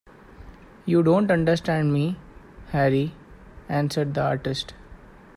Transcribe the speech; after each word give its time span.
"You 0.87 1.03
don't 1.03 1.29
understand 1.29 1.93
me, 1.93 2.17
Harry," 2.69 3.13
answered 3.69 4.15
the 4.15 4.23
artist. 4.23 4.73